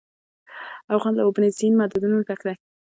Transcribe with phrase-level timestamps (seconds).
[0.95, 2.53] افغانستان له اوبزین معدنونه ډک دی.